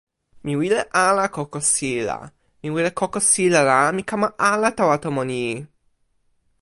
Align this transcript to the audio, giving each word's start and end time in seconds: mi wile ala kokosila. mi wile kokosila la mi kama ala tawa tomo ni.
mi 0.45 0.53
wile 0.61 0.79
ala 1.07 1.25
kokosila. 1.35 2.17
mi 2.63 2.67
wile 2.75 2.89
kokosila 2.99 3.59
la 3.69 3.79
mi 3.95 4.03
kama 4.09 4.27
ala 4.49 4.69
tawa 4.77 4.95
tomo 5.03 5.21
ni. 5.29 5.43